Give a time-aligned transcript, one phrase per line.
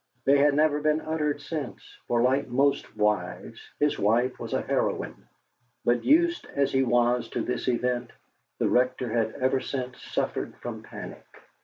[0.25, 5.27] They had never been uttered since, for like most wives, his wife was a heroine;
[5.85, 8.09] but, used as he was to this event,
[8.57, 11.23] the Rector had ever since suffered from panic.